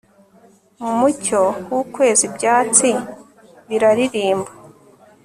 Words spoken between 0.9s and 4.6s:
mucyo wukwezi ibyatsi biraririmba